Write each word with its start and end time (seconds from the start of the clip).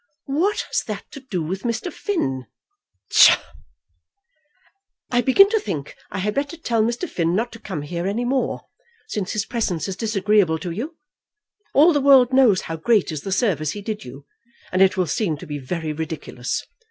"What 0.25 0.61
has 0.61 0.81
that 0.85 1.11
to 1.11 1.19
do 1.19 1.43
with 1.43 1.61
Mr. 1.61 1.93
Finn?" 1.93 2.47
"Psha!" 3.11 3.39
"I 5.11 5.21
begin 5.21 5.47
to 5.51 5.59
think 5.59 5.95
I 6.09 6.17
had 6.17 6.33
better 6.33 6.57
tell 6.57 6.81
Mr. 6.81 7.07
Finn 7.07 7.35
not 7.35 7.51
to 7.51 7.59
come 7.59 7.83
here 7.83 8.07
any 8.07 8.25
more, 8.25 8.61
since 9.09 9.33
his 9.33 9.45
presence 9.45 9.87
is 9.87 9.95
disagreeable 9.95 10.57
to 10.57 10.71
you. 10.71 10.97
All 11.75 11.93
the 11.93 12.01
world 12.01 12.33
knows 12.33 12.61
how 12.61 12.77
great 12.77 13.11
is 13.11 13.21
the 13.21 13.31
service 13.31 13.73
he 13.73 13.81
did 13.83 14.03
you, 14.03 14.25
and 14.71 14.81
it 14.81 14.97
will 14.97 15.05
seem 15.05 15.37
to 15.37 15.45
be 15.45 15.59
very 15.59 15.93
ridiculous. 15.93 16.65